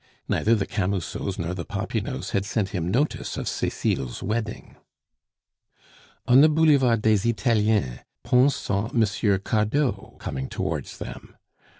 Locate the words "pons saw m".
8.23-9.01